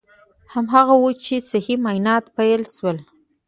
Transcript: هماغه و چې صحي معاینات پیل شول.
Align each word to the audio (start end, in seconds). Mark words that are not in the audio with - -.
هماغه 0.53 0.95
و 0.97 1.05
چې 1.25 1.35
صحي 1.49 1.75
معاینات 1.83 2.23
پیل 2.35 2.61
شول. 2.75 2.97